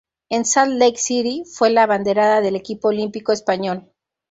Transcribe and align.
En 0.29 0.45
Salt 0.45 0.79
Lake 0.79 0.97
City 0.97 1.43
fue 1.45 1.69
la 1.69 1.83
abanderada 1.83 2.41
del 2.41 2.55
equipo 2.55 2.87
olímpico 2.87 3.31
español. 3.33 3.87